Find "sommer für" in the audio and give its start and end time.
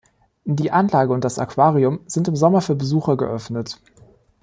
2.35-2.73